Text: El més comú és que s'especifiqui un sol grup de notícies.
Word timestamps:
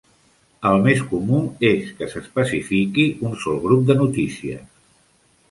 El 0.69 0.79
més 0.85 1.03
comú 1.11 1.41
és 1.69 1.91
que 1.99 2.07
s'especifiqui 2.13 3.07
un 3.31 3.37
sol 3.45 3.61
grup 3.69 3.87
de 3.93 3.99
notícies. 4.03 4.67